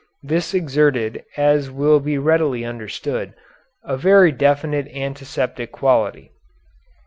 This 0.23 0.55
exerted, 0.55 1.23
as 1.37 1.69
will 1.69 1.99
be 1.99 2.17
readily 2.17 2.65
understood, 2.65 3.35
a 3.83 3.95
very 3.97 4.31
definite 4.31 4.87
antiseptic 4.87 5.71
quality. 5.71 6.31